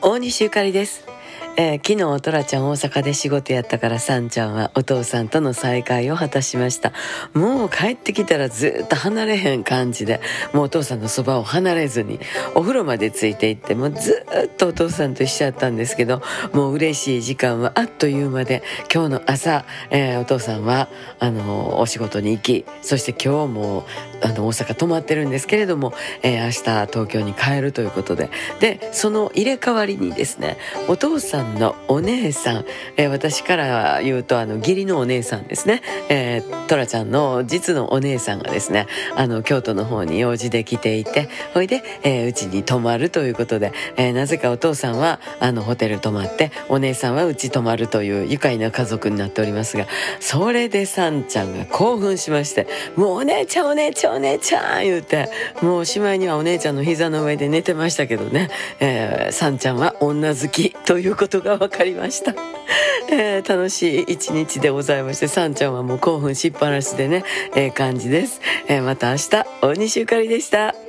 [0.00, 1.04] 大西ゆかりです。
[1.60, 6.92] えー、昨日トラちゃん大阪で仕事やったからさんちゃんはお父さんとの再会を果たしました。
[7.34, 10.20] もう帰ってきたらずっと離れへん感じで
[10.52, 12.20] もうお父さんのそばを離れずに
[12.54, 18.62] お風呂までついていってもうずっとお父さんと一緒やったんですけどもう嬉しい時間はあっという間で
[18.94, 20.88] 今日の朝、えー、お父さんは
[21.18, 23.84] あのお仕事に行きそして今日も
[24.22, 28.30] あの大阪泊まってるんですけれども、えー、明日東京に帰るということで。
[28.60, 30.56] でその入れ替わりにですね
[30.88, 32.64] お父さんのお姉さん、
[32.96, 38.86] えー、私から言うとあの義理のお姉さんですね、えー、トラちゃんの実のお姉さんがですね
[39.16, 41.82] あの京都の方に用事で来ていてほいで
[42.28, 49.86] うち、に泊まるということで、えー、なぜかお父さんはあのホテル泊まってお姉さんはうち泊まるという愉快な家族になっておりますが
[50.20, 55.30] それでさんちゃんが興奮しまして「もうお姉ちゃんお姉ちゃんお姉ちゃん」言うて
[55.62, 58.48] もうおしまいにはお姉ちゃんの膝の上で寝てましたけどね、
[58.80, 62.34] えー、さんちゃんは女好きということことが分かりました、
[63.12, 67.22] えー、楽しい一日でございましてさんちゃんはもう興奮しっぱなしでね
[67.54, 70.87] ええー、感じです、えー、また明日大西ゆかりでした。